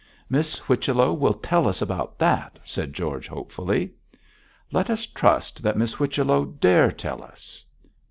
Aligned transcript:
'Miss 0.31 0.57
Whichello 0.57 1.13
will 1.13 1.35
tell 1.35 1.67
us 1.67 1.79
about 1.79 2.17
that!' 2.17 2.57
said 2.63 2.91
George, 2.91 3.27
hopefully. 3.27 3.91
'Let 4.71 4.89
us 4.89 5.05
trust 5.05 5.61
that 5.61 5.77
Miss 5.77 5.93
Whichello 5.93 6.43
dare 6.43 6.91
tell 6.91 7.21
us.' 7.21 7.63